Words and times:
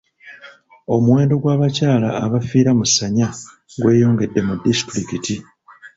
Omuwendo 0.95 1.33
gw'abakyala 1.41 2.09
abafiira 2.25 2.71
mu 2.77 2.85
ssanya 2.89 3.27
gweyongedde 3.81 4.41
mu 4.47 4.53
disitulikiti. 4.63 5.35